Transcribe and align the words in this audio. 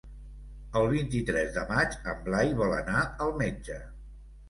El 0.81 0.89
vint-i-tres 0.93 1.53
de 1.59 1.67
maig 1.73 1.99
en 2.15 2.25
Blai 2.25 2.53
vol 2.65 2.77
anar 2.81 3.07
al 3.29 3.39
metge. 3.47 3.83